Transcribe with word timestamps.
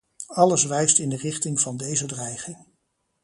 Alles 0.27 0.63
wijst 0.65 0.99
in 0.99 1.09
de 1.09 1.15
richting 1.15 1.59
van 1.59 1.77
deze 1.77 2.05
dreiging. 2.05 2.65